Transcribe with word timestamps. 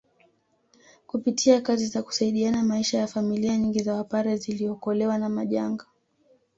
Kupitia 1.07 1.61
kazi 1.61 1.85
za 1.87 2.03
kusaidiana 2.03 2.63
maisha 2.63 2.97
ya 2.97 3.07
familia 3.07 3.57
nyingi 3.57 3.83
za 3.83 3.95
Wapare 3.95 4.37
ziliokolewa 4.37 5.17
na 5.17 5.29
majanga 5.29 5.85